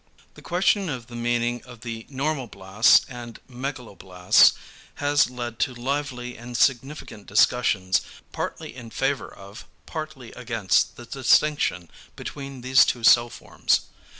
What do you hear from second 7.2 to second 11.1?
discussions, partly in favour of, partly against the